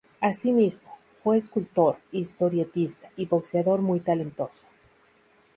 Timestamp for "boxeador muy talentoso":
3.27-4.65